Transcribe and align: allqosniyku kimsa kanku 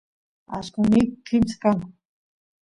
allqosniyku 0.55 1.15
kimsa 1.27 1.55
kanku 1.61 1.87